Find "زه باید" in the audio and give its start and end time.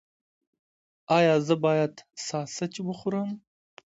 1.47-1.93